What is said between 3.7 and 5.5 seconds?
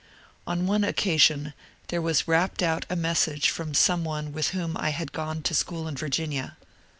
some one with whom I had gone